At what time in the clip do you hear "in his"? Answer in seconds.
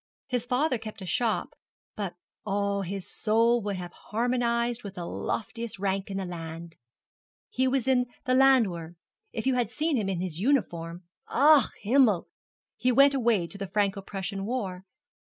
10.09-10.39